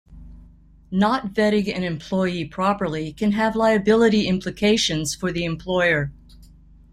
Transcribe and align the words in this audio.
Not 0.89 1.35
vetting 1.35 1.71
an 1.77 1.83
employee 1.83 2.45
properly 2.45 3.13
can 3.13 3.33
have 3.33 3.55
liability 3.55 4.25
implications 4.27 5.13
for 5.13 5.31
the 5.31 5.45
employer. 5.45 6.11